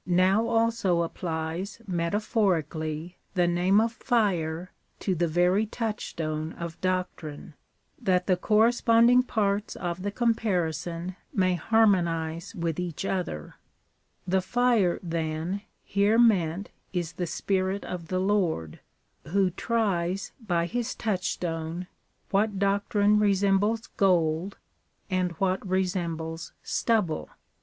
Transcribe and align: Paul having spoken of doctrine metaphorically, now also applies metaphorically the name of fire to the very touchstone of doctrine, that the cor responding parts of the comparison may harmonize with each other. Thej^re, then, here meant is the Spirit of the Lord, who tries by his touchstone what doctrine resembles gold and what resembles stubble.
Paul 0.07 0.15
having 0.17 0.71
spoken 0.71 1.03
of 1.03 1.13
doctrine 1.13 1.85
metaphorically, 1.85 1.85
now 1.85 1.85
also 1.85 1.85
applies 1.85 1.87
metaphorically 1.87 3.17
the 3.35 3.47
name 3.47 3.79
of 3.81 3.91
fire 3.91 4.71
to 4.99 5.13
the 5.13 5.27
very 5.27 5.65
touchstone 5.67 6.53
of 6.53 6.81
doctrine, 6.81 7.53
that 8.01 8.25
the 8.25 8.35
cor 8.35 8.65
responding 8.65 9.21
parts 9.21 9.75
of 9.75 10.01
the 10.01 10.09
comparison 10.09 11.17
may 11.31 11.53
harmonize 11.53 12.55
with 12.55 12.79
each 12.79 13.05
other. 13.05 13.53
Thej^re, 14.27 14.99
then, 15.03 15.61
here 15.83 16.17
meant 16.17 16.71
is 16.91 17.13
the 17.13 17.27
Spirit 17.27 17.85
of 17.85 18.07
the 18.07 18.19
Lord, 18.19 18.79
who 19.27 19.51
tries 19.51 20.31
by 20.43 20.65
his 20.65 20.95
touchstone 20.95 21.85
what 22.31 22.57
doctrine 22.57 23.19
resembles 23.19 23.85
gold 23.97 24.57
and 25.11 25.33
what 25.33 25.63
resembles 25.63 26.53
stubble. 26.63 27.29